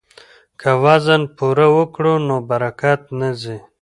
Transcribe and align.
که 0.59 0.69
وزن 0.83 1.21
پوره 1.37 1.67
ورکړو 1.75 2.13
نو 2.27 2.35
برکت 2.49 3.01
نه 3.19 3.29
ځي. 3.41 3.57